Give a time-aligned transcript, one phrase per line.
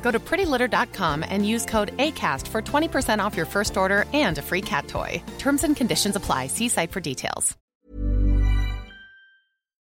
[0.00, 4.42] Go to prettylitter.com and use code ACAST for 20% off your first order and a
[4.42, 5.22] free cat toy.
[5.38, 6.46] Terms and conditions apply.
[6.46, 7.56] See site for details.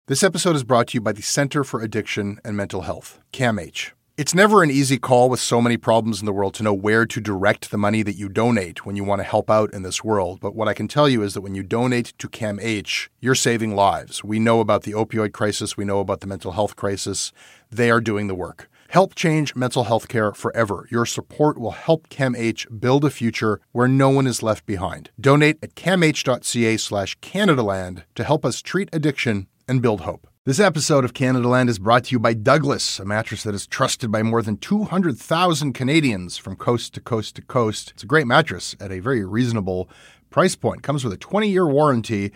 [0.07, 3.93] This episode is brought to you by the Center for Addiction and Mental Health, CAMH.
[4.17, 7.07] It's never an easy call with so many problems in the world to know where
[7.07, 10.03] to direct the money that you donate when you want to help out in this
[10.03, 10.39] world.
[10.41, 13.75] But what I can tell you is that when you donate to CAMH, you're saving
[13.75, 14.23] lives.
[14.23, 17.33] We know about the opioid crisis, we know about the mental health crisis.
[17.71, 18.69] They are doing the work.
[18.89, 20.87] Help change mental health care forever.
[20.91, 25.09] Your support will help CAMH build a future where no one is left behind.
[25.19, 30.27] Donate at camh.ca slash Canadaland to help us treat addiction and build hope.
[30.45, 34.11] This episode of Canadaland is brought to you by Douglas, a mattress that is trusted
[34.11, 37.91] by more than 200,000 Canadians from coast to coast to coast.
[37.91, 39.89] It's a great mattress at a very reasonable
[40.29, 40.83] price point.
[40.83, 42.31] Comes with a 20-year warranty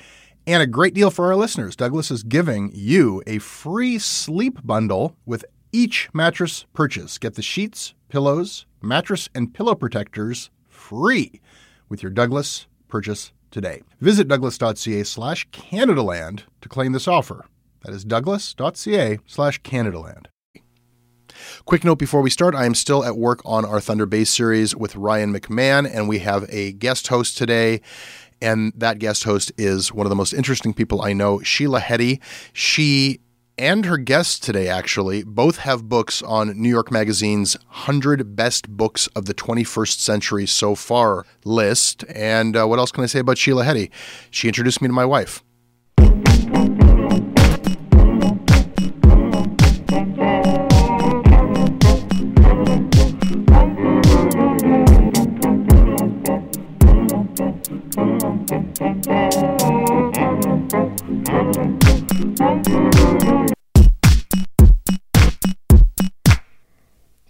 [0.47, 1.75] and a great deal for our listeners.
[1.75, 7.17] Douglas is giving you a free sleep bundle with each mattress purchase.
[7.17, 11.41] Get the sheets, pillows, mattress, and pillow protectors free
[11.87, 13.81] with your Douglas purchase today.
[13.99, 17.45] Visit douglas.ca slash Canadaland to claim this offer.
[17.83, 20.25] That is douglas.ca slash Canadaland.
[21.65, 24.75] Quick note before we start I am still at work on our Thunder Bay series
[24.75, 27.81] with Ryan McMahon, and we have a guest host today.
[28.41, 32.21] And that guest host is one of the most interesting people I know, Sheila Heti.
[32.53, 33.19] She
[33.59, 39.07] and her guest today, actually, both have books on New York Magazine's 100 Best Books
[39.07, 42.05] of the 21st Century So Far list.
[42.07, 43.91] And uh, what else can I say about Sheila Heti?
[44.31, 45.43] She introduced me to my wife.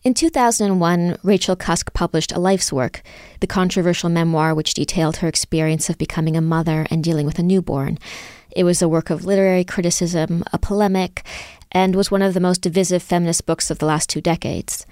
[0.09, 3.03] In 2001, Rachel Cusk published A Life's Work,
[3.41, 7.43] the controversial memoir which detailed her experience of becoming a mother and dealing with a
[7.43, 7.99] newborn.
[8.49, 11.23] It was a work of literary criticism, a polemic,
[11.71, 14.87] and was one of the most divisive feminist books of the last two decades.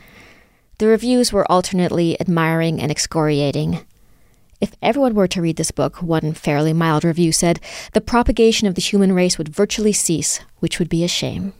[0.77, 3.79] The reviews were alternately admiring and excoriating.
[4.61, 7.59] If everyone were to read this book, one fairly mild review said,
[7.93, 11.53] the propagation of the human race would virtually cease, which would be a shame.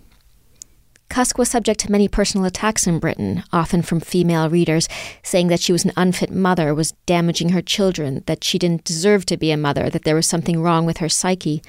[1.10, 4.88] Cusk was subject to many personal attacks in Britain, often from female readers,
[5.24, 9.26] saying that she was an unfit mother, was damaging her children, that she didn't deserve
[9.28, 11.62] to be a mother, that there was something wrong with her psyche,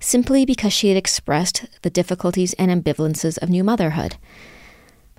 [0.00, 4.16] simply because she had expressed the difficulties and ambivalences of new motherhood.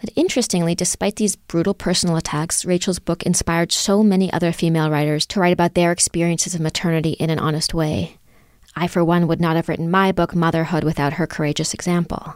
[0.02, 5.28] But interestingly, despite these brutal personal attacks, Rachel's book inspired so many other female writers
[5.28, 8.18] to write about their experiences of maternity in an honest way.
[8.76, 12.36] I, for one, would not have written my book, Motherhood, without her courageous example.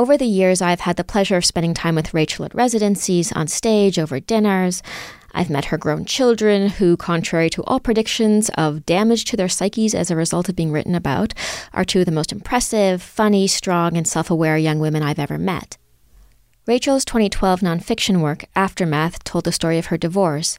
[0.00, 3.48] Over the years, I've had the pleasure of spending time with Rachel at residencies, on
[3.48, 4.82] stage, over dinners.
[5.34, 9.94] I've met her grown children who, contrary to all predictions of damage to their psyches
[9.94, 11.34] as a result of being written about,
[11.74, 15.36] are two of the most impressive, funny, strong, and self aware young women I've ever
[15.36, 15.76] met.
[16.66, 20.58] Rachel's 2012 nonfiction work, Aftermath, told the story of her divorce,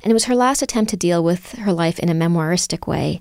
[0.00, 3.20] and it was her last attempt to deal with her life in a memoiristic way.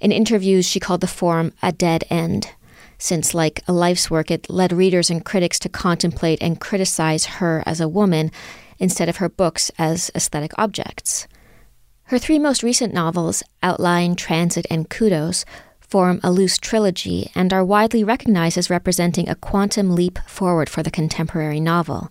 [0.00, 2.52] In interviews, she called the form a dead end
[2.98, 7.62] since, like a life's work, it led readers and critics to contemplate and criticize her
[7.66, 8.30] as a woman
[8.78, 11.26] instead of her books as aesthetic objects.
[12.04, 15.44] Her three most recent novels, Outline, Transit, and Kudos,
[15.80, 20.82] form a loose trilogy and are widely recognized as representing a quantum leap forward for
[20.82, 22.10] the contemporary novel.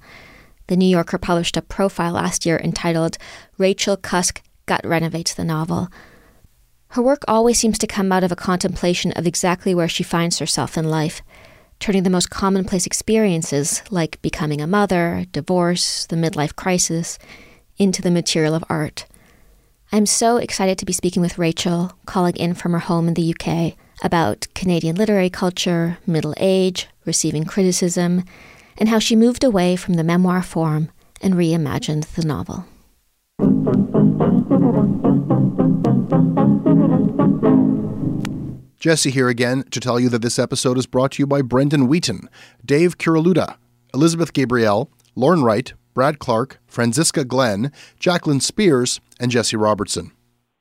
[0.67, 3.17] The New Yorker published a profile last year entitled
[3.57, 5.89] Rachel Cusk Gut Renovates the Novel,
[6.89, 10.39] her work always seems to come out of a contemplation of exactly where she finds
[10.39, 11.21] herself in life,
[11.79, 17.19] turning the most commonplace experiences, like becoming a mother, divorce, the midlife crisis,
[17.77, 19.05] into the material of art.
[19.91, 23.35] I'm so excited to be speaking with Rachel, calling in from her home in the
[23.35, 28.23] UK, about Canadian literary culture, middle age, receiving criticism,
[28.77, 30.89] and how she moved away from the memoir form
[31.21, 32.65] and reimagined the novel.
[38.79, 41.87] Jesse here again to tell you that this episode is brought to you by Brendan
[41.87, 42.29] Wheaton,
[42.63, 43.57] Dave Kiraluda,
[43.93, 50.11] Elizabeth Gabrielle, Lauren Wright, Brad Clark, Franziska Glenn, Jacqueline Spears, and Jesse Robertson.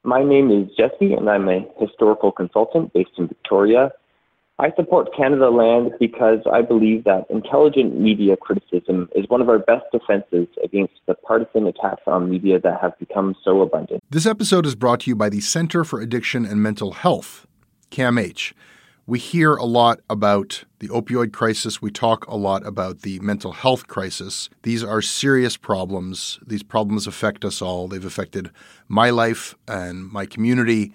[0.05, 3.91] My name is Jesse, and I'm a historical consultant based in Victoria.
[4.61, 9.87] I support Canadaland because I believe that intelligent media criticism is one of our best
[9.91, 14.05] defenses against the partisan attacks on media that have become so abundant.
[14.09, 17.49] This episode is brought to you by the Center for Addiction and Mental Health,
[17.91, 18.53] CAMH.
[19.07, 21.83] We hear a lot about the opioid crisis.
[21.83, 24.49] We talk a lot about the mental health crisis.
[24.63, 26.39] These are serious problems.
[26.47, 27.87] These problems affect us all.
[27.87, 28.51] They've affected
[28.89, 30.93] my life and my community.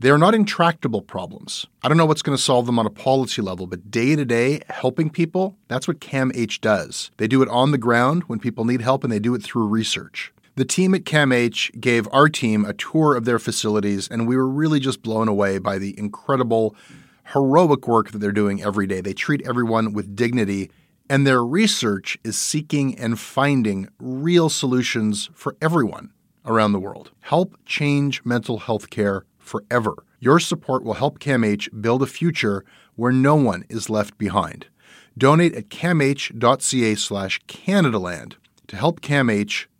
[0.00, 1.66] They are not intractable problems.
[1.84, 4.24] I don't know what's going to solve them on a policy level, but day to
[4.24, 7.12] day, helping people, that's what CAMH does.
[7.18, 9.68] They do it on the ground when people need help, and they do it through
[9.68, 10.32] research.
[10.54, 14.48] The team at CAMH gave our team a tour of their facilities, and we were
[14.48, 16.76] really just blown away by the incredible
[17.32, 19.00] heroic work that they're doing every day.
[19.00, 20.70] They treat everyone with dignity,
[21.08, 26.12] and their research is seeking and finding real solutions for everyone
[26.44, 27.12] around the world.
[27.20, 30.04] Help change mental health care forever.
[30.20, 32.62] Your support will help CAMH build a future
[32.94, 34.66] where no one is left behind.
[35.16, 38.34] Donate at camh.ca slash Canadaland
[38.66, 39.66] to help CAMH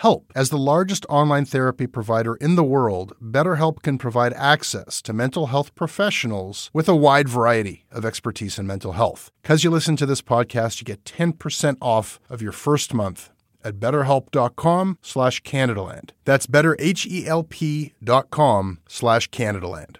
[0.00, 0.32] help.
[0.34, 5.46] As the largest online therapy provider in the world, BetterHelp can provide access to mental
[5.46, 9.30] health professionals with a wide variety of expertise in mental health.
[9.42, 13.30] Because you listen to this podcast, you get 10% off of your first month
[13.64, 16.10] at betterhelp.com slash Canadaland.
[16.24, 19.96] That's betterhelp.com slash Canadaland.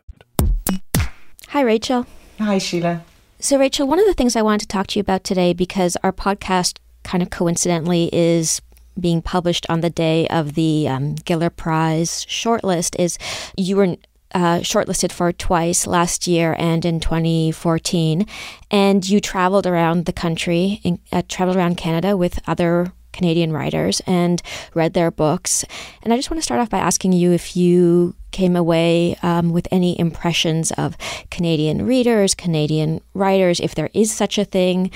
[1.49, 2.07] Hi, Rachel.
[2.39, 3.05] Hi, Sheila.
[3.39, 5.97] So, Rachel, one of the things I wanted to talk to you about today, because
[6.03, 8.63] our podcast kind of coincidentally is
[8.99, 13.19] being published on the day of the um, Giller Prize shortlist, is
[13.57, 13.97] you were
[14.35, 18.27] uh, shortlisted for twice last year and in 2014.
[18.71, 24.01] And you traveled around the country, in, uh, traveled around Canada with other Canadian writers
[24.07, 24.43] and
[24.75, 25.65] read their books.
[26.03, 29.51] And I just want to start off by asking you if you came away um,
[29.51, 30.97] with any impressions of
[31.31, 34.91] Canadian readers, Canadian writers, if there is such a thing.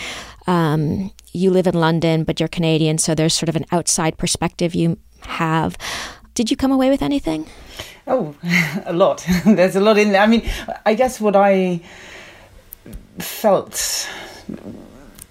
[0.47, 4.75] Um, you live in London, but you're Canadian, so there's sort of an outside perspective
[4.75, 5.77] you have.
[6.35, 7.47] Did you come away with anything?
[8.07, 8.35] Oh,
[8.85, 9.25] a lot.
[9.45, 10.23] there's a lot in there.
[10.23, 10.49] I mean,
[10.85, 11.81] I guess what I
[13.19, 14.09] felt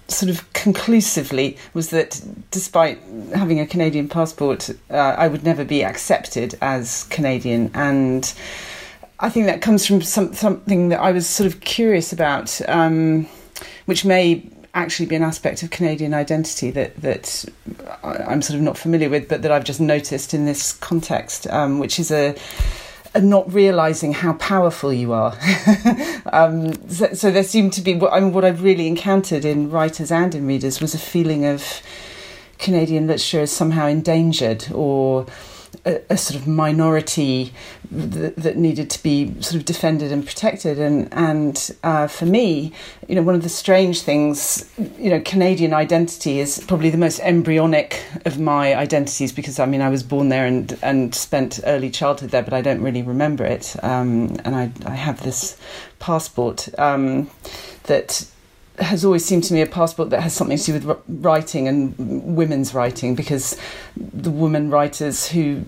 [0.08, 3.00] sort of conclusively was that despite
[3.34, 7.70] having a Canadian passport, uh, I would never be accepted as Canadian.
[7.74, 8.32] And
[9.20, 13.26] I think that comes from some, something that I was sort of curious about, um,
[13.86, 17.44] which may actually be an aspect of Canadian identity that that
[18.04, 21.78] I'm sort of not familiar with, but that I've just noticed in this context, um,
[21.78, 22.36] which is a
[23.14, 25.34] and not realizing how powerful you are.
[26.32, 29.70] um, so, so, there seemed to be what, I mean, what I've really encountered in
[29.70, 31.80] writers and in readers was a feeling of
[32.58, 35.26] Canadian literature is somehow endangered or
[35.84, 37.52] a, a sort of minority
[37.90, 40.78] that, that, needed to be sort of defended and protected.
[40.78, 42.72] And and uh, for me,
[43.08, 47.20] you know, one of the strange things, you know, Canadian identity is probably the most
[47.20, 51.90] embryonic of my identities because I mean I was born there and and spent early
[51.90, 53.76] childhood there, but I don't really remember it.
[53.82, 55.56] Um, and I I have this
[55.98, 57.30] passport um,
[57.84, 58.26] that
[58.78, 61.96] has always seemed to me a passport that has something to do with writing and
[62.36, 63.56] women's writing because
[63.96, 65.64] the women writers who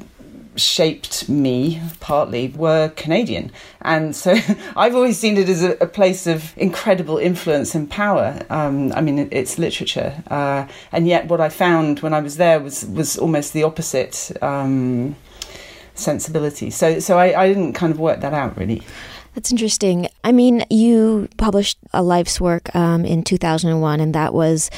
[0.57, 3.53] shaped me partly were Canadian.
[3.83, 4.37] And so
[4.77, 8.41] I've always seen it as a, a place of incredible influence and power.
[8.51, 10.23] Um, I mean, it, it's literature.
[10.29, 14.33] Uh, and yet, what I found when I was there was, was almost the opposite.
[14.43, 15.17] Um,
[15.95, 16.71] sensibility.
[16.71, 18.83] So, so I, I didn't kind of work that out really.
[19.39, 20.09] That's interesting.
[20.25, 24.69] I mean, you published a life's work um, in 2001, and that was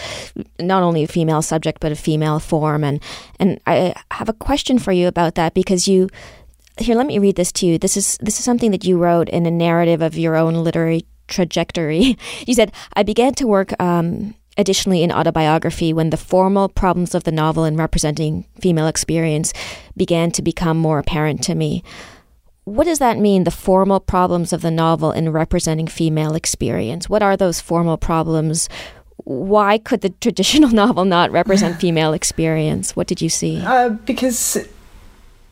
[0.59, 2.85] not only a female subject but a female form.
[2.85, 3.03] And
[3.39, 6.11] and I have a question for you about that because you
[6.77, 6.95] here.
[6.95, 7.79] Let me read this to you.
[7.79, 11.07] This is this is something that you wrote in a narrative of your own literary
[11.27, 12.19] trajectory.
[12.47, 17.25] You said, "I began to work." Um, additionally in autobiography when the formal problems of
[17.25, 19.55] the novel in representing female experience
[19.97, 21.83] began to become more apparent to me.
[22.71, 27.11] What does that mean, the formal problems of the novel in representing female experience?
[27.11, 28.69] What are those formal problems?
[29.25, 32.95] Why could the traditional novel not represent female experience?
[32.95, 33.61] What did you see?
[33.61, 34.69] Uh, because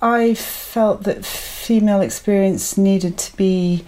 [0.01, 3.85] I felt that female experience needed to be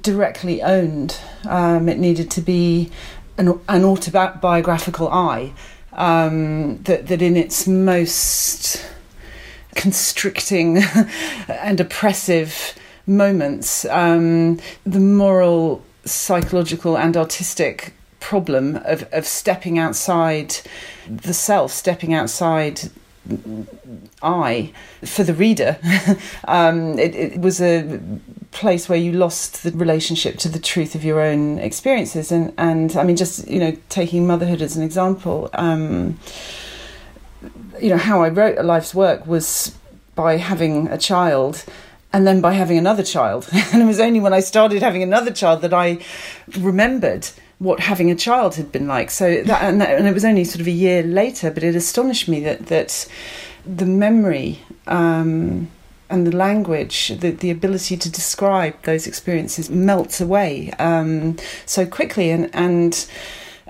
[0.00, 1.20] directly owned.
[1.44, 2.90] Um, it needed to be
[3.38, 5.52] an, an autobiographical I.
[5.92, 8.84] Um, that that in its most
[9.74, 10.78] constricting
[11.48, 12.74] and oppressive
[13.06, 20.56] moments, um, the moral, psychological, and artistic problem of, of stepping outside
[21.08, 22.90] the self, stepping outside
[24.22, 24.72] I
[25.04, 25.78] for the reader.
[26.48, 28.00] um, it, it, was a
[28.50, 32.96] place where you lost the relationship to the truth of your own experiences, and and
[32.96, 35.50] I mean, just you know, taking motherhood as an example.
[35.54, 36.18] Um,
[37.80, 39.76] you know how I wrote a life's work was
[40.14, 41.64] by having a child
[42.12, 45.30] and then by having another child and it was only when I started having another
[45.30, 45.98] child that I
[46.58, 50.24] remembered what having a child had been like so that and, that, and it was
[50.24, 53.08] only sort of a year later but it astonished me that that
[53.64, 55.70] the memory um,
[56.12, 62.30] and the language, the, the ability to describe those experiences melts away um, so quickly.
[62.30, 63.08] And, and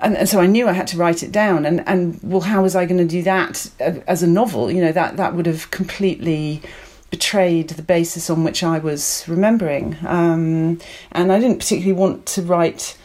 [0.03, 1.65] and, and so I knew I had to write it down.
[1.65, 4.69] And, and well, how was I going to do that as a novel?
[4.69, 6.61] You know, that, that would have completely
[7.09, 9.95] betrayed the basis on which I was remembering.
[10.05, 10.79] Um,
[11.13, 12.97] and I didn't particularly want to write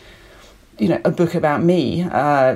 [0.79, 2.55] you know a book about me uh,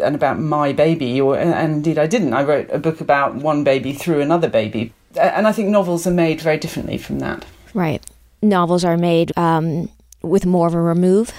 [0.00, 3.64] and about my baby or and indeed I didn't I wrote a book about one
[3.64, 8.00] baby through another baby and I think novels are made very differently from that right
[8.42, 9.90] novels are made um,
[10.22, 11.32] with more of a remove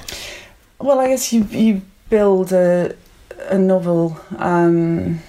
[0.80, 2.96] well I guess you you build a,
[3.50, 5.20] a novel, um,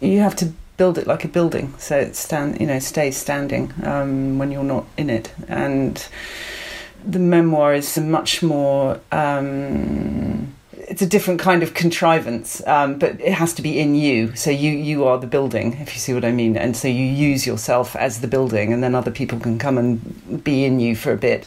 [0.00, 3.72] you have to build it like a building, so it stand, you know, stays standing
[3.84, 5.32] um, when you're not in it.
[5.48, 6.04] And
[7.04, 9.00] the memoir is a much more.
[9.10, 14.34] Um, it's a different kind of contrivance, um, but it has to be in you.
[14.34, 16.56] So you you are the building, if you see what I mean.
[16.56, 20.42] And so you use yourself as the building, and then other people can come and
[20.42, 21.46] be in you for a bit.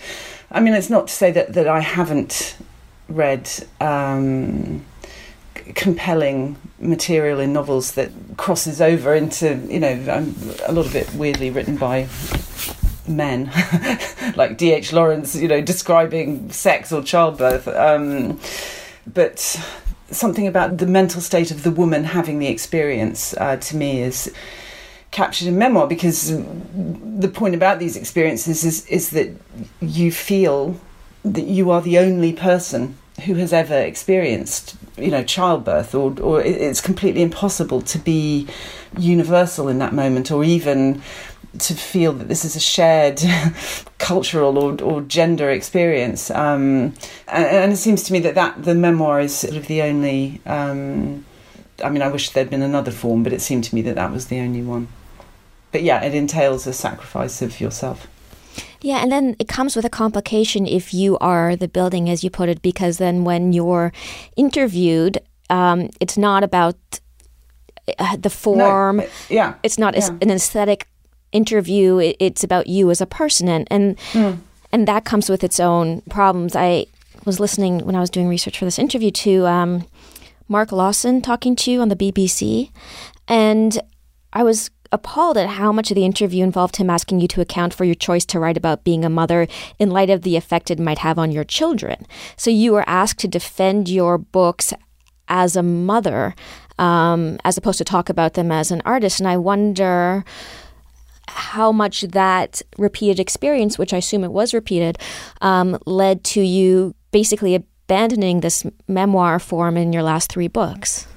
[0.51, 2.55] I mean, it's not to say that that I haven't
[3.09, 4.83] read um,
[5.73, 10.35] compelling material in novels that crosses over into, you know, um,
[10.65, 12.07] a lot of it weirdly written by
[13.07, 13.51] men,
[14.35, 14.93] like D.H.
[14.93, 17.67] Lawrence, you know, describing sex or childbirth.
[17.67, 18.39] Um,
[19.11, 19.39] but
[20.11, 24.31] something about the mental state of the woman having the experience uh, to me is
[25.11, 29.29] captured in memoir because the point about these experiences is is that
[29.79, 30.77] you feel
[31.25, 36.41] that you are the only person who has ever experienced you know childbirth or or
[36.41, 38.47] it's completely impossible to be
[38.97, 41.01] universal in that moment or even
[41.57, 43.21] to feel that this is a shared
[43.97, 46.29] cultural or, or gender experience.
[46.29, 46.93] Um,
[47.29, 50.41] and, and, it seems to me that, that the memoir is sort of the only
[50.45, 51.25] um,
[51.83, 54.11] I mean I wish there'd been another form but it seemed to me that that
[54.11, 54.87] was the only one.
[55.71, 58.07] But yeah it entails a sacrifice of yourself
[58.81, 62.29] yeah, and then it comes with a complication if you are the building, as you
[62.29, 63.91] put it, because then when you're
[64.35, 65.19] interviewed,
[65.49, 66.75] um, it's not about
[67.99, 68.97] uh, the form.
[68.97, 70.09] No, yeah, it's not yeah.
[70.21, 70.87] an aesthetic
[71.31, 71.97] interview.
[71.97, 74.39] It, it's about you as a person, and and mm.
[74.71, 76.55] and that comes with its own problems.
[76.55, 76.87] I
[77.25, 79.85] was listening when I was doing research for this interview to um,
[80.47, 82.71] Mark Lawson talking to you on the BBC,
[83.27, 83.79] and
[84.33, 87.73] I was appalled at how much of the interview involved him asking you to account
[87.73, 89.47] for your choice to write about being a mother
[89.77, 92.07] in light of the effect it might have on your children.
[92.35, 94.73] So you were asked to defend your books
[95.27, 96.33] as a mother,
[96.79, 99.19] um, as opposed to talk about them as an artist.
[99.19, 100.25] And I wonder
[101.27, 104.97] how much that repeated experience, which I assume it was repeated,
[105.41, 111.07] um, led to you basically abandoning this memoir form in your last three books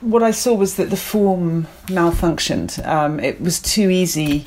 [0.00, 2.84] what I saw was that the form malfunctioned.
[2.86, 4.46] Um, it was too easy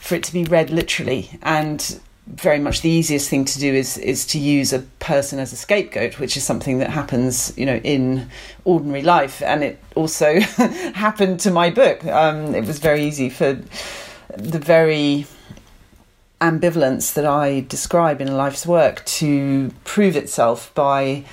[0.00, 3.98] for it to be read literally, and very much the easiest thing to do is
[3.98, 7.76] is to use a person as a scapegoat, which is something that happens, you know,
[7.76, 8.28] in
[8.64, 10.40] ordinary life, and it also
[10.94, 12.04] happened to my book.
[12.04, 13.60] Um, it was very easy for
[14.36, 15.26] the very
[16.40, 21.24] ambivalence that I describe in a life's work to prove itself by,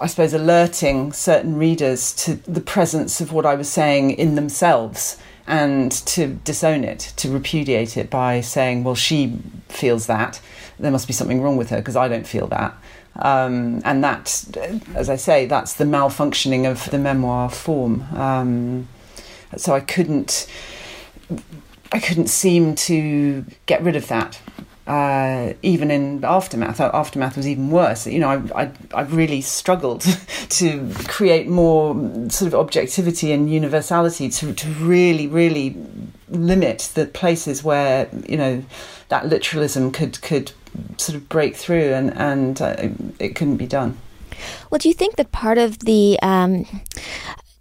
[0.00, 5.16] I suppose, alerting certain readers to the presence of what I was saying in themselves
[5.46, 9.38] and to disown it, to repudiate it by saying, well, she
[9.68, 10.40] feels that.
[10.78, 12.76] There must be something wrong with her because I don't feel that.
[13.16, 14.44] Um, and that,
[14.94, 18.02] as I say, that's the malfunctioning of the memoir form.
[18.14, 18.88] Um,
[19.56, 20.46] so I couldn't,
[21.92, 24.40] I couldn't seem to get rid of that.
[24.86, 28.06] Uh, even in aftermath, aftermath was even worse.
[28.06, 30.02] You know, I, I, I really struggled
[30.48, 31.94] to create more
[32.30, 35.76] sort of objectivity and universality to, to really, really
[36.28, 38.64] limit the places where you know
[39.08, 40.52] that literalism could could
[40.98, 42.76] sort of break through, and and uh,
[43.18, 43.96] it couldn't be done.
[44.70, 46.66] Well, do you think that part of the um,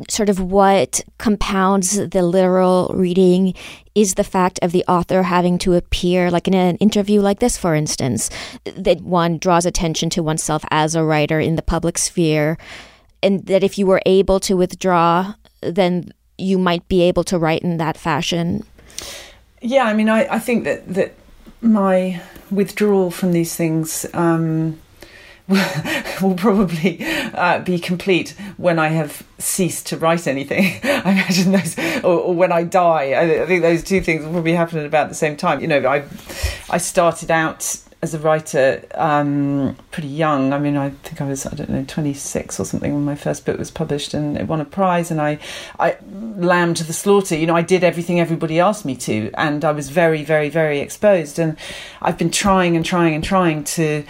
[0.09, 3.53] sort of what compounds the literal reading
[3.93, 7.57] is the fact of the author having to appear, like in an interview like this,
[7.57, 8.29] for instance,
[8.75, 12.57] that one draws attention to oneself as a writer in the public sphere,
[13.23, 17.61] and that if you were able to withdraw, then you might be able to write
[17.61, 18.63] in that fashion.
[19.61, 21.15] Yeah, I mean, I, I think that that
[21.61, 22.21] my
[22.51, 24.79] withdrawal from these things um,
[26.21, 30.79] will probably uh, be complete when I have ceased to write anything.
[30.83, 33.11] I imagine those, or, or when I die.
[33.11, 35.61] I, I, think those two things will probably happen at about the same time.
[35.61, 36.03] You know, I
[36.69, 40.51] I started out as a writer um, pretty young.
[40.51, 43.45] I mean, I think I was I don't know 26 or something when my first
[43.45, 45.11] book was published, and it won a prize.
[45.11, 45.37] And I,
[45.79, 47.35] I lamb to the slaughter.
[47.35, 50.79] You know, I did everything everybody asked me to, and I was very, very, very
[50.79, 51.37] exposed.
[51.37, 51.57] And
[52.01, 54.03] I've been trying and trying and trying to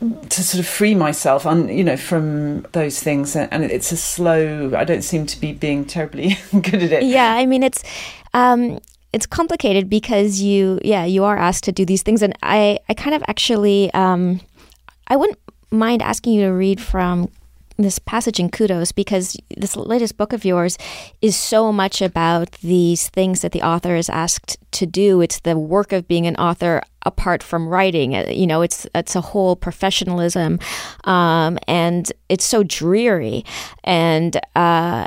[0.00, 4.72] to sort of free myself on you know from those things and it's a slow
[4.74, 7.02] i don't seem to be being terribly good at it.
[7.02, 7.82] Yeah i mean it's
[8.32, 8.80] um
[9.12, 12.94] it's complicated because you yeah you are asked to do these things and i i
[12.94, 14.40] kind of actually um
[15.08, 15.38] i wouldn't
[15.70, 17.28] mind asking you to read from
[17.82, 20.78] this passage in kudos because this latest book of yours
[21.20, 25.20] is so much about these things that the author is asked to do.
[25.20, 28.14] It's the work of being an author apart from writing.
[28.14, 30.58] Uh, you know it's it's a whole professionalism
[31.04, 33.44] um, and it's so dreary.
[33.84, 35.06] And uh,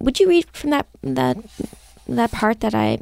[0.00, 1.36] would you read from that that
[2.08, 2.98] that part that I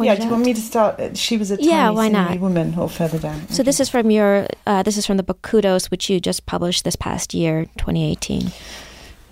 [0.00, 1.00] yeah, do you want me to start?
[1.00, 2.38] Uh, she was a tiny, yeah, why not?
[2.38, 3.48] woman, or further down.
[3.48, 4.46] So this is from your.
[4.66, 8.52] Uh, this is from the book Kudos, which you just published this past year, 2018.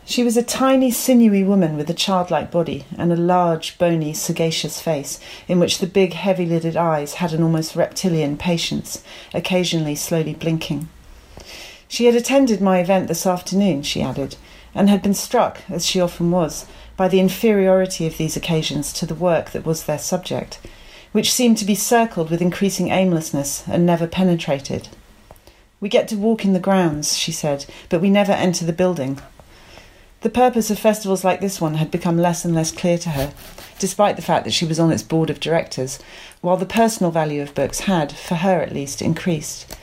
[0.06, 4.78] She was a tiny, sinewy woman with a childlike body and a large, bony, sagacious
[4.78, 5.18] face,
[5.48, 10.88] in which the big, heavy lidded eyes had an almost reptilian patience, occasionally slowly blinking.
[11.88, 14.36] She had attended my event this afternoon, she added,
[14.74, 19.06] and had been struck, as she often was, by the inferiority of these occasions to
[19.06, 20.60] the work that was their subject,
[21.12, 24.88] which seemed to be circled with increasing aimlessness and never penetrated.
[25.80, 29.20] We get to walk in the grounds, she said, but we never enter the building.
[30.22, 33.34] The purpose of festivals like this one had become less and less clear to her,
[33.78, 35.98] despite the fact that she was on its board of directors,
[36.40, 39.76] while the personal value of books had, for her at least, increased.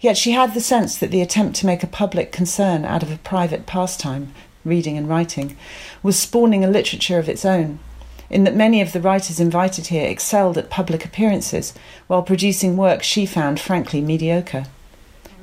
[0.00, 3.12] Yet she had the sense that the attempt to make a public concern out of
[3.12, 4.32] a private pastime
[4.64, 5.56] reading and writing,
[6.02, 7.78] was spawning a literature of its own,
[8.30, 11.74] in that many of the writers invited here excelled at public appearances
[12.06, 14.64] while producing work she found frankly mediocre.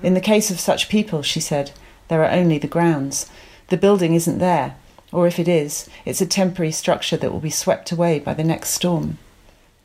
[0.04, 1.72] In the case of such people, she said,
[2.08, 3.30] there are only the grounds.
[3.70, 4.76] The building isn't there,
[5.12, 8.44] or if it is, it's a temporary structure that will be swept away by the
[8.44, 9.18] next storm.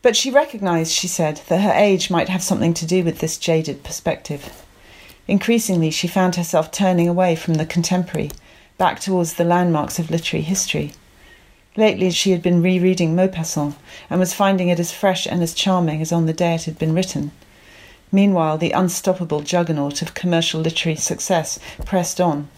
[0.02, 3.36] But she recognized, she said, that her age might have something to do with this
[3.36, 4.64] jaded perspective.
[5.28, 8.30] Increasingly, she found herself turning away from the contemporary
[8.78, 10.92] back towards the landmarks of literary history.
[11.76, 13.74] Lately, she had been rereading Maupassant
[14.08, 16.78] and was finding it as fresh and as charming as on the day it had
[16.78, 17.32] been written.
[18.10, 22.48] Meanwhile, the unstoppable juggernaut of commercial literary success pressed on,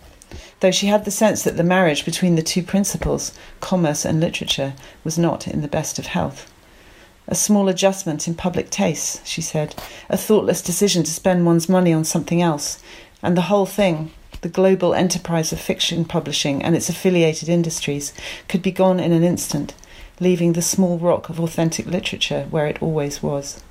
[0.61, 4.75] though she had the sense that the marriage between the two principles, commerce and literature,
[5.03, 6.53] was not in the best of health.
[7.27, 9.75] A small adjustment in public tastes, she said,
[10.09, 12.83] a thoughtless decision to spend one's money on something else,
[13.23, 18.13] and the whole thing, the global enterprise of fiction publishing and its affiliated industries
[18.49, 19.75] could be gone in an instant,
[20.21, 23.63] leaving the small rock of authentic literature where it always was.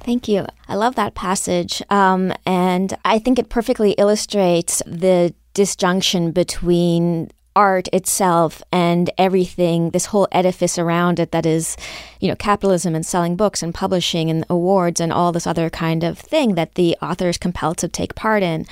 [0.00, 0.46] Thank you.
[0.68, 1.82] I love that passage.
[1.90, 10.06] Um, and I think it perfectly illustrates the disjunction between art itself and everything, this
[10.06, 11.76] whole edifice around it that is,
[12.20, 16.04] you know, capitalism and selling books and publishing and awards and all this other kind
[16.04, 18.64] of thing that the author is compelled to take part in.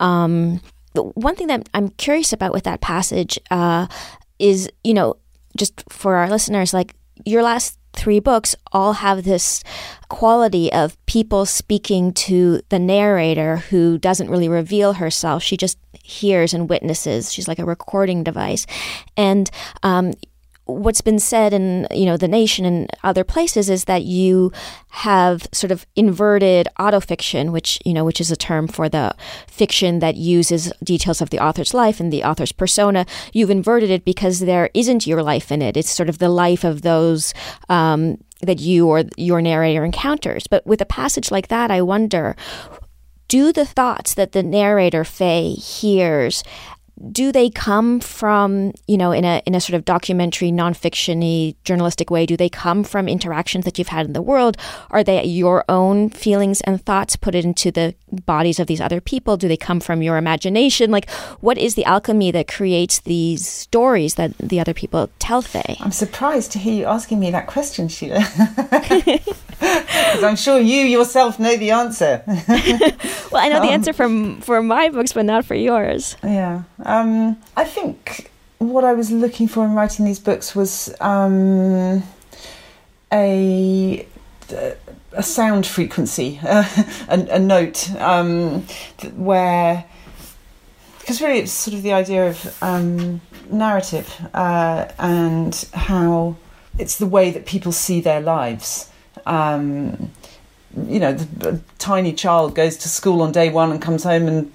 [0.00, 0.62] Um,
[0.94, 3.86] one thing that I'm curious about with that passage uh,
[4.38, 5.16] is, you know,
[5.56, 9.62] just for our listeners, like your last three books all have this
[10.08, 15.42] quality of people speaking to the narrator who doesn't really reveal herself.
[15.42, 17.32] She just hears and witnesses.
[17.32, 18.66] She's like a recording device.
[19.16, 19.50] And
[19.82, 20.12] um,
[20.70, 24.52] what's been said in you know the nation and other places is that you
[24.88, 29.14] have sort of inverted autofiction which you know which is a term for the
[29.46, 33.06] fiction that uses details of the author's life and the author's persona.
[33.32, 35.76] You've inverted it because there isn't your life in it.
[35.76, 37.34] It's sort of the life of those
[37.68, 40.46] um, that you or your narrator encounters.
[40.46, 42.36] But with a passage like that i wonder
[43.30, 46.42] do the thoughts that the narrator Faye hears
[47.10, 52.10] do they come from you know in a in a sort of documentary nonfictiony journalistic
[52.10, 54.56] way do they come from interactions that you've had in the world?
[54.90, 57.94] Are they your own feelings and thoughts put into the
[58.26, 59.36] bodies of these other people?
[59.36, 60.90] Do they come from your imagination?
[60.90, 65.76] Like what is the alchemy that creates these stories that the other people tell Faye?
[65.80, 68.20] I'm surprised to hear you asking me that question Sheila.
[69.60, 72.22] Because I'm sure you yourself know the answer.
[73.30, 76.16] Well I know the um, answer from for my books but not for yours.
[76.24, 82.02] Yeah um, I think what I was looking for in writing these books was um,
[83.12, 84.06] a
[85.12, 86.64] a sound frequency, uh,
[87.08, 88.62] a, a, note um,
[89.16, 89.84] where
[91.00, 93.20] because really it's sort of the idea of um,
[93.50, 96.36] narrative uh, and how
[96.78, 98.90] it's the way that people see their lives.
[99.26, 100.12] Um,
[100.86, 104.52] you know, the, tiny child goes to school on day one and comes home and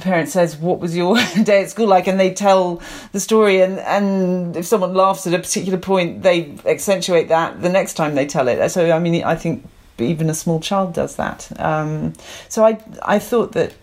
[0.00, 2.80] parent says, "What was your day at school like?" and they tell
[3.12, 7.68] the story, and and if someone laughs at a particular point, they accentuate that the
[7.68, 8.68] next time they tell it.
[8.70, 11.48] So I mean, I think even a small child does that.
[11.60, 12.14] Um,
[12.48, 13.74] so I I thought that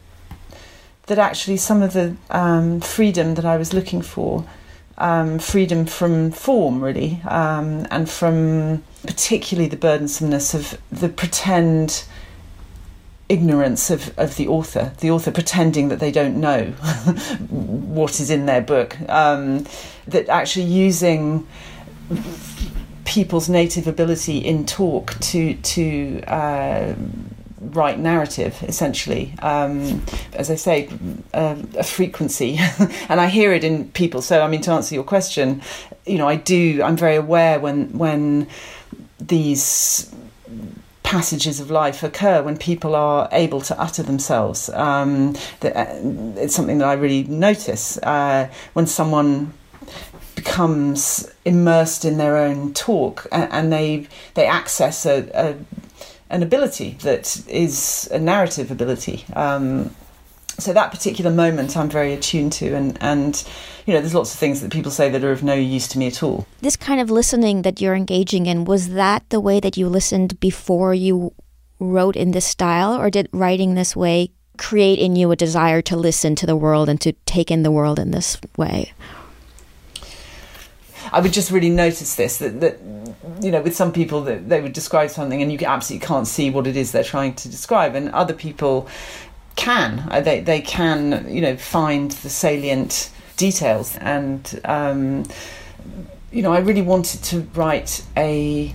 [1.07, 4.45] that actually some of the um, freedom that I was looking for,
[4.99, 12.03] um, freedom from form really, um, and from particularly the burdensomeness of the pretend
[13.29, 16.65] ignorance of, of the author, the author pretending that they don't know
[17.49, 19.65] what is in their book, um,
[20.07, 21.47] that actually using
[23.05, 26.93] people's native ability in talk to to uh,
[27.59, 30.01] write narrative essentially um,
[30.33, 30.87] as i say
[31.33, 32.57] uh, a frequency.
[33.09, 34.21] And i hear it in people.
[34.21, 35.61] So i mean to answer your question
[36.05, 38.47] you know i do i'm very aware when when
[39.19, 40.13] these
[41.09, 44.69] passages of life occur when people are able to utter themselves.
[44.69, 45.85] Um, uh,
[46.37, 49.51] it's something that I really notice uh, when someone
[50.35, 55.55] becomes immersed in their own talk and, and they they access a, a,
[56.29, 59.25] an ability that is a narrative ability.
[59.33, 59.95] Um,
[60.61, 63.43] so that particular moment I'm very attuned to and and
[63.85, 65.97] you know there's lots of things that people say that are of no use to
[65.97, 66.47] me at all.
[66.61, 70.39] This kind of listening that you're engaging in was that the way that you listened
[70.39, 71.33] before you
[71.79, 75.95] wrote in this style or did writing this way create in you a desire to
[75.95, 78.91] listen to the world and to take in the world in this way?
[81.11, 82.79] I would just really notice this that, that
[83.41, 86.49] you know with some people that they would describe something and you absolutely can't see
[86.49, 88.87] what it is they're trying to describe and other people
[89.59, 90.07] can.
[90.09, 95.25] Uh, they they can you know find the salient details, and um,
[96.31, 98.73] you know I really wanted to write a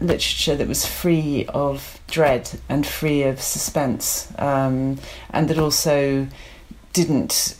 [0.00, 4.98] literature that was free of dread and free of suspense, um,
[5.30, 6.28] and that also
[6.92, 7.56] didn't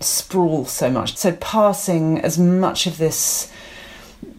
[0.00, 1.16] sprawl so much.
[1.16, 3.52] So passing as much of this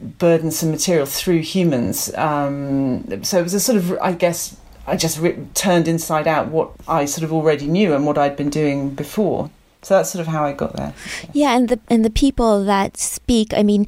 [0.02, 2.14] burdensome material through humans.
[2.16, 6.48] Um, so it was a sort of, I guess, I just re- turned inside out
[6.48, 9.50] what I sort of already knew and what I'd been doing before.
[9.82, 10.94] So that's sort of how I got there.
[11.34, 13.88] Yeah, and the and the people that speak, I mean,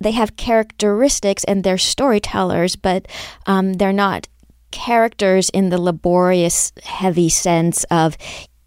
[0.00, 3.06] they have characteristics and they're storytellers, but
[3.46, 4.28] um, they're not
[4.72, 8.16] characters in the laborious, heavy sense of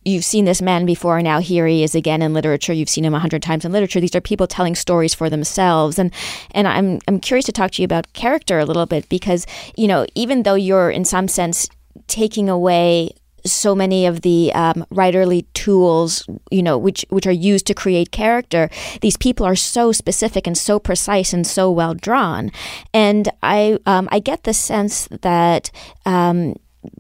[0.05, 2.73] you've seen this man before now here he is again in literature.
[2.73, 3.99] You've seen him a hundred times in literature.
[3.99, 5.99] These are people telling stories for themselves.
[5.99, 6.13] And
[6.51, 9.87] and i'm i'm curious to talk to you about character a little bit because you
[9.87, 11.67] know even though you're in some sense
[12.07, 13.11] taking away
[13.45, 18.11] so many of the um, writerly tools, you know, which which are used to create
[18.11, 18.69] character.
[19.01, 22.51] These people are so specific and so precise and so well drawn,
[22.93, 25.71] and I um, I get the sense that
[26.05, 26.55] um,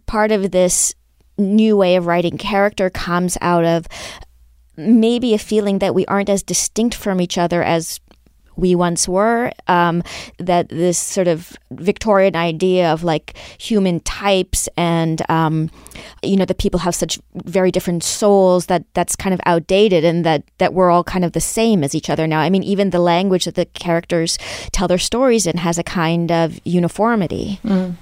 [0.05, 0.93] part of this
[1.37, 3.87] new way of writing character comes out of
[4.77, 7.99] maybe a feeling that we aren't as distinct from each other as
[8.57, 9.51] we once were.
[9.67, 10.03] Um,
[10.37, 15.69] that this sort of Victorian idea of like human types and um,
[16.23, 20.25] you know that people have such very different souls that that's kind of outdated and
[20.25, 22.39] that that we're all kind of the same as each other now.
[22.39, 24.37] I mean, even the language that the characters
[24.71, 27.59] tell their stories in has a kind of uniformity.
[27.63, 27.95] Mm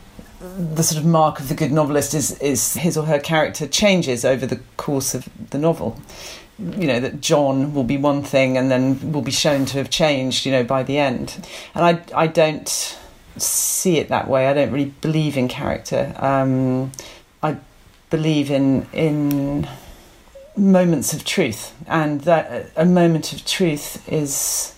[0.43, 4.25] the sort of mark of the good novelist is is his or her character changes
[4.25, 5.99] over the course of the novel
[6.59, 9.89] you know that John will be one thing and then will be shown to have
[9.89, 11.47] changed, you know, by the end.
[11.73, 12.69] And I I don't
[13.37, 14.47] see it that way.
[14.47, 16.13] I don't really believe in character.
[16.17, 16.91] Um,
[17.41, 17.57] I
[18.09, 19.67] believe in in
[20.55, 24.75] moments of truth, and that a moment of truth is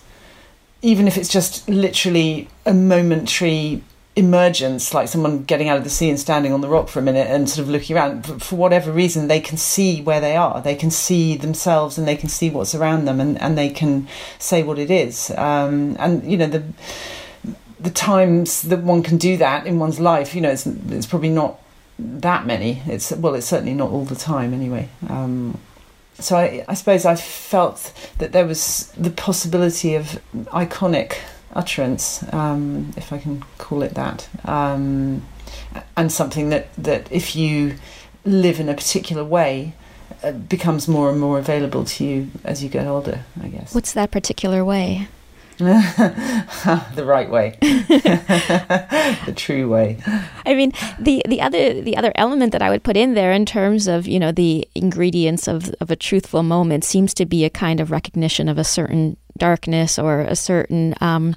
[0.82, 3.82] even if it's just literally a momentary
[4.16, 7.02] emergence, like someone getting out of the sea and standing on the rock for a
[7.02, 8.42] minute and sort of looking around.
[8.42, 10.62] For whatever reason, they can see where they are.
[10.62, 14.08] They can see themselves and they can see what's around them and, and they can
[14.38, 15.30] say what it is.
[15.32, 16.64] Um, and, you know, the
[17.78, 21.28] the times that one can do that in one's life, you know, it's, it's probably
[21.28, 21.60] not
[21.98, 22.82] that many.
[22.86, 24.88] It's well, it's certainly not all the time anyway.
[25.08, 25.58] Um,
[26.18, 31.18] so I, I suppose I felt that there was the possibility of iconic
[31.52, 35.22] utterance, um, if I can call it that, um,
[35.96, 37.76] and something that, that if you
[38.24, 39.74] live in a particular way,
[40.22, 43.74] uh, becomes more and more available to you as you get older, I guess.
[43.74, 45.08] What's that particular way?
[45.58, 49.96] the right way, the true way.
[50.44, 53.46] I mean, the the other the other element that I would put in there in
[53.46, 57.50] terms of you know the ingredients of of a truthful moment seems to be a
[57.50, 61.34] kind of recognition of a certain darkness or a certain um,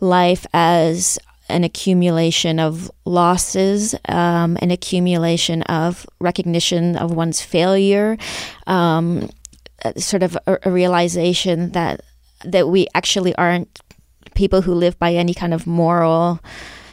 [0.00, 8.16] life as an accumulation of losses, um, an accumulation of recognition of one's failure,
[8.66, 9.28] um,
[9.96, 12.00] sort of a, a realization that
[12.44, 13.80] that we actually aren't
[14.34, 16.40] people who live by any kind of moral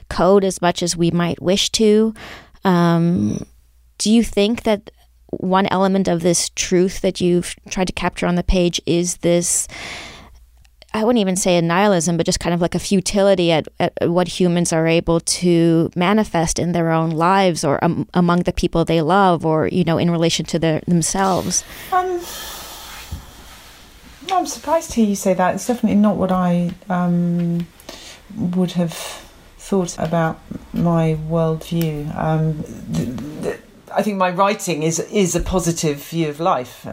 [0.10, 2.14] code as much as we might wish to.
[2.64, 3.46] Um,
[3.98, 4.92] do you think that
[5.32, 9.68] one element of this truth that you've tried to capture on the page is this?
[10.96, 13.94] I wouldn't even say a nihilism, but just kind of like a futility at, at
[14.10, 18.86] what humans are able to manifest in their own lives or um, among the people
[18.86, 21.64] they love or, you know, in relation to their, themselves.
[21.92, 22.22] Um,
[24.32, 25.56] I'm surprised to hear you say that.
[25.56, 27.66] It's definitely not what I um,
[28.36, 28.94] would have
[29.58, 30.40] thought about
[30.74, 32.16] my worldview.
[32.16, 33.06] Um, the,
[33.42, 33.60] the,
[33.96, 36.88] I think my writing is is a positive view of life.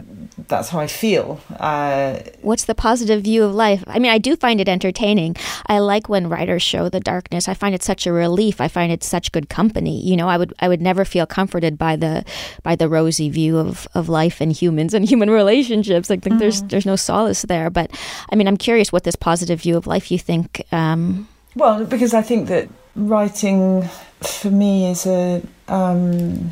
[0.47, 1.39] That's how I feel.
[1.59, 3.83] Uh, What's the positive view of life?
[3.87, 5.35] I mean, I do find it entertaining.
[5.67, 7.47] I like when writers show the darkness.
[7.47, 8.61] I find it such a relief.
[8.61, 10.01] I find it such good company.
[10.01, 12.23] You know, I would I would never feel comforted by the
[12.63, 16.11] by the rosy view of, of life and humans and human relationships.
[16.11, 16.39] I think mm.
[16.39, 17.69] there's there's no solace there.
[17.69, 17.91] But
[18.31, 20.65] I mean, I'm curious what this positive view of life you think.
[20.71, 23.83] Um, well, because I think that writing
[24.21, 26.51] for me is a um,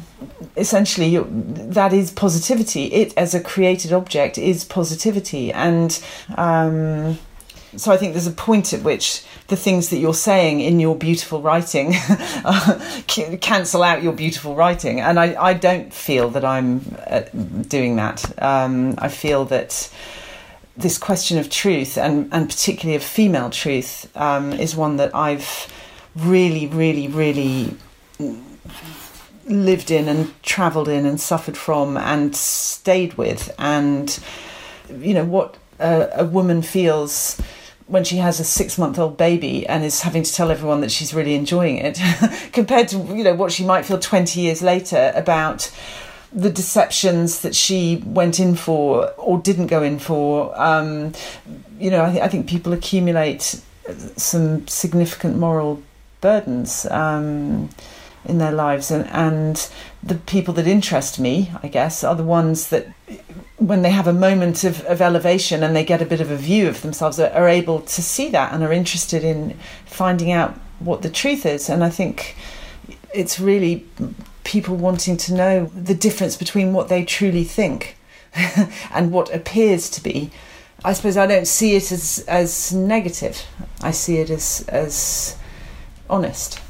[0.60, 2.86] essentially that is positivity.
[2.86, 6.02] It as a created object is positivity, and
[6.36, 7.18] um,
[7.76, 10.96] so I think there's a point at which the things that you're saying in your
[10.96, 11.94] beautiful writing
[13.42, 17.22] cancel out your beautiful writing, and I, I don't feel that I'm uh,
[17.68, 18.42] doing that.
[18.42, 19.92] Um, I feel that
[20.78, 25.68] this question of truth and, and particularly of female truth um, is one that I've
[26.16, 27.76] really, really, really
[29.50, 33.54] lived in and travelled in and suffered from and stayed with.
[33.58, 34.18] And,
[34.90, 37.40] you know, what a, a woman feels
[37.88, 40.92] when she has a six month old baby and is having to tell everyone that
[40.92, 42.00] she's really enjoying it
[42.54, 45.72] compared to, you know, what she might feel 20 years later about
[46.32, 50.60] the deceptions that she went in for or didn't go in for.
[50.60, 51.14] Um,
[51.80, 53.60] you know, I, th- I, think people accumulate
[54.16, 55.82] some significant moral
[56.22, 57.70] burdens um,
[58.26, 59.70] in their lives, and, and
[60.04, 62.88] the people that interest me, I guess, are the ones that
[63.58, 66.38] when they have a moment of, of elevation and they get a bit of a
[66.38, 70.54] view of themselves are, are able to see that and are interested in finding out
[70.80, 71.70] what the truth is.
[71.70, 72.38] And i think
[73.14, 73.86] it's really
[74.44, 77.98] people wanting to know the difference between what they truly think
[78.94, 80.32] and what appears to be.
[80.84, 83.46] I suppose i don't see it as as negative.
[83.82, 85.38] I see it as as
[86.10, 86.62] honest.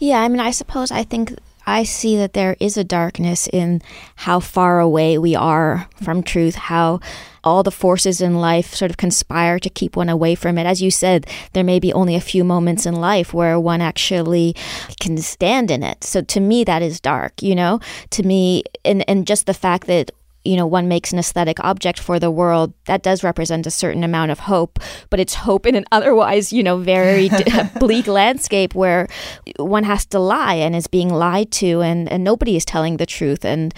[0.00, 3.82] Yeah, I mean, I suppose I think I see that there is a darkness in
[4.16, 7.00] how far away we are from truth, how
[7.44, 10.64] all the forces in life sort of conspire to keep one away from it.
[10.64, 14.56] As you said, there may be only a few moments in life where one actually
[15.00, 16.02] can stand in it.
[16.02, 17.78] So to me, that is dark, you know?
[18.10, 20.12] To me, and, and just the fact that
[20.44, 24.04] you know one makes an aesthetic object for the world that does represent a certain
[24.04, 24.78] amount of hope
[25.10, 27.30] but it's hope in an otherwise you know very
[27.78, 29.08] bleak landscape where
[29.56, 33.06] one has to lie and is being lied to and and nobody is telling the
[33.06, 33.74] truth and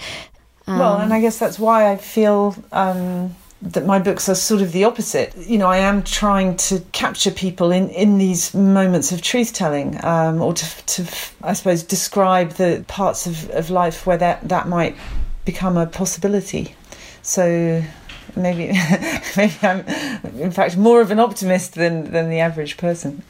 [0.67, 4.61] um, well and i guess that's why i feel um, that my books are sort
[4.61, 5.33] of the opposite.
[5.37, 10.03] You know, I am trying to capture people in, in these moments of truth telling,
[10.03, 14.67] um, or to, to, I suppose, describe the parts of, of life where that, that
[14.67, 14.97] might
[15.45, 16.75] become a possibility.
[17.21, 17.83] So
[18.35, 18.67] maybe
[19.37, 19.85] maybe I'm
[20.39, 23.23] in fact more of an optimist than than the average person.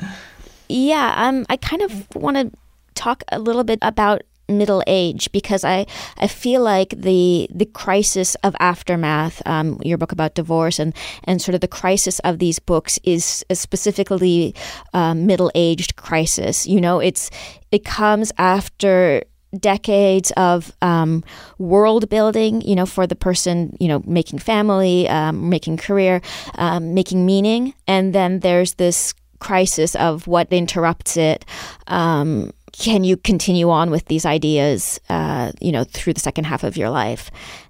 [0.70, 2.52] Yeah, um, I kind of want to
[2.96, 5.86] talk a little bit about middle age because I,
[6.18, 11.42] I feel like the the crisis of aftermath, um, your book about divorce and, and
[11.42, 14.56] sort of the crisis of these books is a specifically
[14.94, 16.68] uh, middle aged crisis.
[16.68, 17.30] You know, it's
[17.72, 19.24] it comes after
[19.60, 21.24] decades of um,
[21.58, 26.22] world building, you know, for the person, you know, making family, um, making career,
[26.56, 27.74] um, making meaning.
[27.88, 31.46] And then there's this crisis of what interrupts it.
[31.88, 36.64] Um, can you continue on with these ideas, uh, you know, through the second half
[36.64, 37.30] of your life?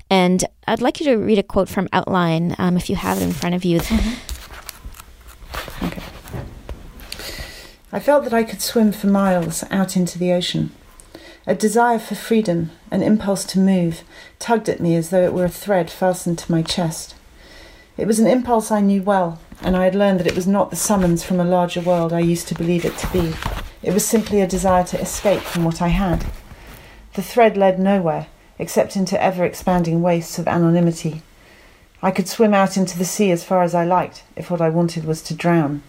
[0.09, 3.23] And I'd like you to read a quote from Outline um, if you have it
[3.23, 3.79] in front of you.
[3.79, 4.33] Mm-hmm.
[5.85, 6.03] Okay.
[7.91, 10.71] I felt that I could swim for miles out into the ocean.
[11.45, 14.03] A desire for freedom, an impulse to move,
[14.39, 17.15] tugged at me as though it were a thread fastened to my chest.
[17.97, 20.69] It was an impulse I knew well, and I had learned that it was not
[20.69, 23.33] the summons from a larger world I used to believe it to be.
[23.81, 26.25] It was simply a desire to escape from what I had.
[27.15, 28.27] The thread led nowhere,
[28.57, 31.23] except into ever expanding wastes of anonymity.
[32.01, 34.69] I could swim out into the sea as far as I liked, if what I
[34.69, 35.83] wanted was to drown.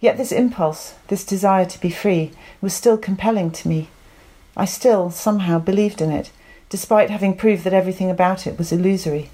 [0.00, 3.88] Yet this impulse, this desire to be free, was still compelling to me,
[4.60, 6.30] I still somehow believed in it,
[6.68, 9.30] despite having proved that everything about it was illusory.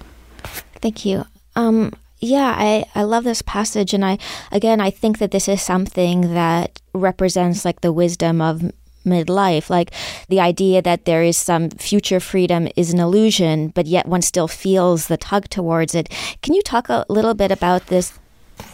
[0.81, 1.25] Thank you.
[1.53, 3.93] Um, yeah, I, I love this passage.
[3.93, 4.19] And I,
[4.53, 8.71] again, I think that this is something that represents like the wisdom of
[9.05, 9.69] midlife.
[9.69, 9.91] Like
[10.29, 14.47] the idea that there is some future freedom is an illusion, but yet one still
[14.47, 16.07] feels the tug towards it.
[16.41, 18.17] Can you talk a little bit about this?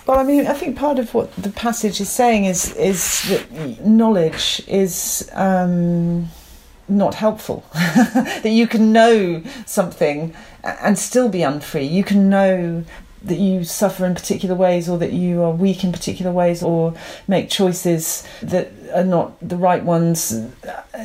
[0.06, 3.86] Well, I mean, I think part of what the passage is saying is is that
[3.86, 6.30] knowledge is um,
[6.88, 7.64] not helpful.
[7.74, 11.86] that you can know something and still be unfree.
[11.86, 12.84] You can know
[13.24, 16.94] that you suffer in particular ways or that you are weak in particular ways or
[17.28, 20.46] make choices that are not the right ones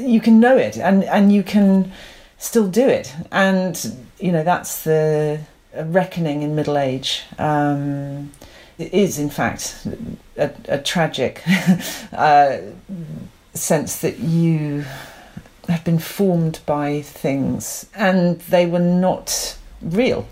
[0.00, 1.92] you can know it and and you can
[2.36, 5.38] still do it and you know that's the
[5.84, 8.32] reckoning in middle age um,
[8.78, 9.86] it is, in fact,
[10.36, 11.42] a, a tragic
[12.12, 12.58] uh,
[13.52, 14.84] sense that you
[15.68, 20.26] have been formed by things and they were not real.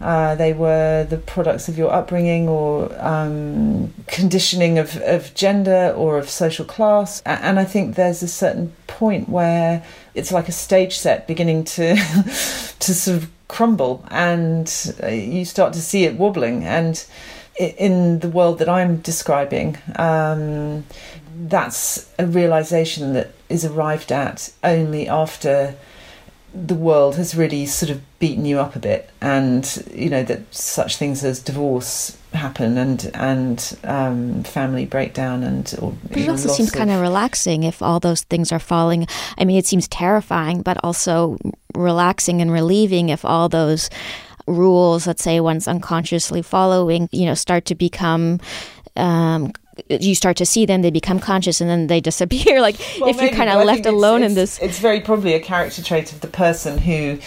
[0.00, 6.16] Uh, they were the products of your upbringing or um, conditioning of, of gender or
[6.16, 7.20] of social class.
[7.26, 11.94] And I think there's a certain point where it's like a stage set beginning to
[12.78, 16.64] to sort of crumble, and uh, you start to see it wobbling.
[16.64, 17.04] And
[17.58, 20.86] in the world that I'm describing, um,
[21.36, 25.74] that's a realization that is arrived at only after
[26.52, 30.52] the world has really sort of beaten you up a bit, and you know that
[30.52, 36.48] such things as divorce happen and and um, family breakdown and or, but it also
[36.48, 36.74] seems of...
[36.74, 39.06] kind of relaxing if all those things are falling.
[39.38, 41.38] I mean, it seems terrifying, but also
[41.74, 43.90] relaxing and relieving if all those
[44.46, 48.40] rules, let's say one's unconsciously following, you know, start to become
[48.96, 49.52] um,
[49.88, 52.60] you start to see them, they become conscious, and then they disappear.
[52.60, 55.82] Like well, if you're kind of left alone in this, it's very probably a character
[55.82, 57.18] trait of the person who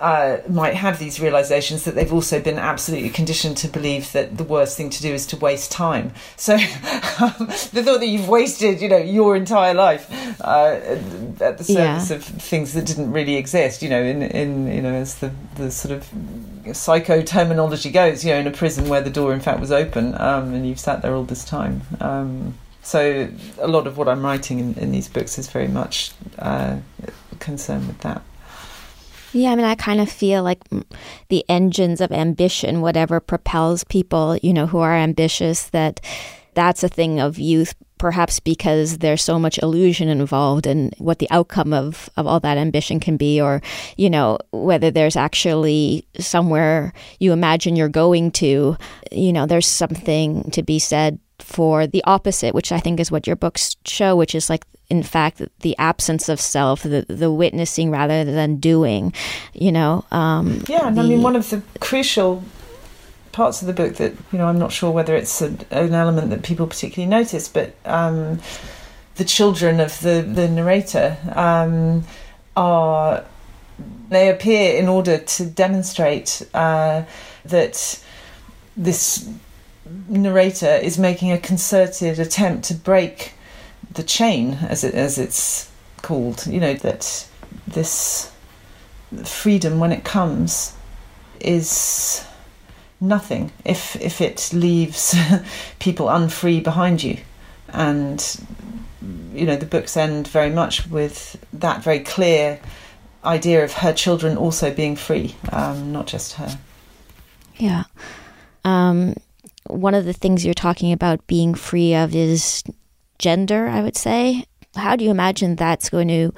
[0.00, 4.44] uh, might have these realizations that they've also been absolutely conditioned to believe that the
[4.44, 6.12] worst thing to do is to waste time.
[6.36, 6.60] So um,
[7.72, 10.98] the thought that you've wasted, you know, your entire life uh,
[11.40, 12.16] at the service yeah.
[12.16, 15.70] of things that didn't really exist, you know, in, in you know, as the, the
[15.70, 19.60] sort of psycho terminology goes, you know, in a prison where the door in fact
[19.60, 21.82] was open um, and you've sat there all this time.
[22.00, 23.28] Um, so
[23.58, 26.76] a lot of what I'm writing in, in these books is very much uh,
[27.40, 28.22] concerned with that.
[29.36, 30.62] Yeah, I mean, I kind of feel like
[31.28, 36.00] the engines of ambition, whatever propels people, you know, who are ambitious, that
[36.54, 41.30] that's a thing of youth, perhaps because there's so much illusion involved in what the
[41.30, 43.60] outcome of, of all that ambition can be, or,
[43.98, 48.74] you know, whether there's actually somewhere you imagine you're going to,
[49.12, 53.26] you know, there's something to be said for the opposite, which I think is what
[53.26, 57.90] your books show, which is like in fact the absence of self, the the witnessing
[57.90, 59.12] rather than doing.
[59.52, 60.04] You know.
[60.10, 62.42] Um, yeah, and the, I mean one of the crucial
[63.32, 66.30] parts of the book that you know I'm not sure whether it's a, an element
[66.30, 68.40] that people particularly notice, but um,
[69.16, 72.04] the children of the the narrator um,
[72.56, 73.24] are
[74.08, 77.02] they appear in order to demonstrate uh,
[77.44, 78.02] that
[78.76, 79.28] this
[80.08, 83.34] narrator is making a concerted attempt to break
[83.92, 85.70] the chain, as it as it's
[86.02, 86.46] called.
[86.46, 87.26] You know that
[87.66, 88.32] this
[89.24, 90.74] freedom, when it comes,
[91.40, 92.24] is
[93.00, 95.14] nothing if if it leaves
[95.78, 97.18] people unfree behind you,
[97.68, 98.40] and
[99.32, 102.60] you know the books end very much with that very clear
[103.24, 106.58] idea of her children also being free, um, not just her.
[107.56, 107.84] Yeah.
[108.64, 109.14] Um,
[109.68, 112.62] one of the things you're talking about being free of is
[113.18, 114.44] gender, I would say.
[114.74, 116.32] How do you imagine that's going to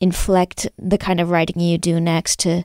[0.00, 2.62] inflect the kind of writing you do next to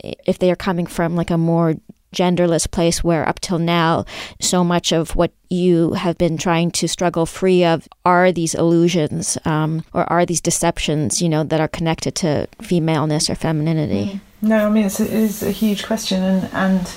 [0.00, 1.74] if they are coming from like a more
[2.14, 4.04] genderless place where up till now
[4.40, 9.36] so much of what you have been trying to struggle free of are these illusions
[9.44, 14.20] um, or are these deceptions you know that are connected to femaleness or femininity mm.
[14.48, 16.94] no i mean it's a, it is a huge question and and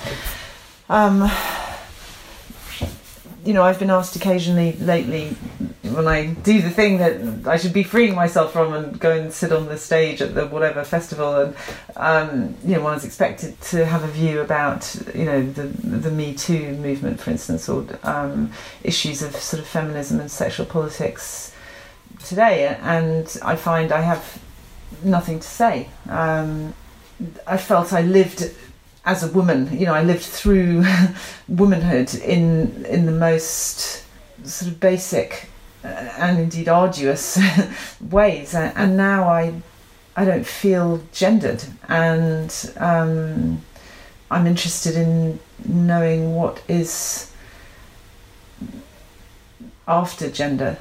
[0.90, 1.30] um,
[3.50, 5.30] you know, I've been asked occasionally lately
[5.82, 9.34] when I do the thing that I should be freeing myself from and go and
[9.34, 11.56] sit on the stage at the whatever festival, and
[11.96, 16.12] um, you know, one is expected to have a view about you know the the
[16.12, 18.52] Me Too movement, for instance, or um,
[18.84, 21.52] issues of sort of feminism and sexual politics
[22.24, 24.40] today, and I find I have
[25.04, 25.90] nothing to say.
[26.08, 26.76] Um,
[27.48, 28.54] I felt I lived
[29.10, 30.86] as a woman, you know, I lived through
[31.48, 34.04] womanhood in in the most
[34.44, 35.50] sort of basic
[35.84, 37.40] uh, and indeed arduous
[38.02, 39.62] ways, and now I
[40.16, 43.64] I don't feel gendered, and um,
[44.30, 47.32] I'm interested in knowing what is
[49.88, 50.78] after gender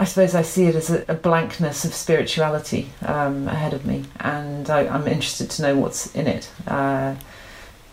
[0.00, 4.04] I suppose I see it as a, a blankness of spirituality um, ahead of me,
[4.20, 6.48] and I, am interested to know what's in it.
[6.68, 7.16] Uh,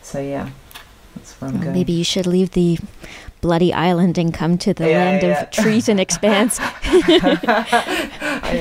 [0.03, 0.51] so yeah,
[1.15, 1.75] that's where I'm well, going.
[1.75, 2.77] Maybe you should leave the
[3.41, 5.41] bloody island and come to the yeah, land yeah.
[5.41, 6.59] of trees and expanse.
[6.61, 7.73] I,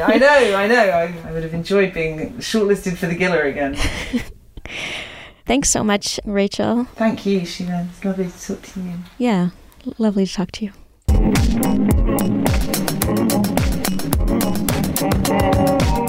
[0.06, 0.90] I, know, I know.
[0.90, 3.76] I, I would have enjoyed being shortlisted for the Giller again.
[5.46, 6.84] Thanks so much, Rachel.
[6.96, 7.86] Thank you, Sheila.
[7.90, 8.94] It's lovely to talk to you.
[9.18, 9.50] Yeah,
[9.98, 10.72] lovely to talk to you.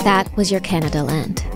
[0.04, 1.56] That was your Canadaland.